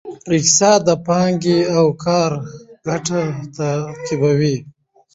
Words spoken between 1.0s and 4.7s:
پانګې او کار ګټه تعقیبوي.